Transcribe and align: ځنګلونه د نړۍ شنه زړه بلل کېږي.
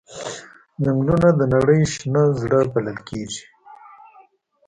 ځنګلونه 0.83 1.29
د 1.39 1.41
نړۍ 1.53 1.81
شنه 1.93 2.23
زړه 2.41 2.59
بلل 2.73 2.97
کېږي. 3.09 3.43